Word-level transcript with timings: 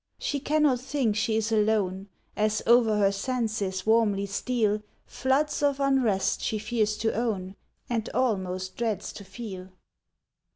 She 0.17 0.39
cannot 0.39 0.79
think 0.79 1.15
she 1.15 1.37
is 1.37 1.51
alone, 1.51 2.07
As 2.35 2.63
over 2.65 2.97
her 2.97 3.11
senses 3.11 3.85
warmly 3.85 4.25
steal 4.25 4.81
Floods 5.05 5.61
of 5.61 5.79
unrest 5.79 6.41
she 6.41 6.57
fears 6.57 6.97
to 6.97 7.13
own 7.13 7.55
And 7.87 8.09
almost 8.09 8.75
dreads 8.77 9.13
to 9.13 9.23
feel. 9.23 9.69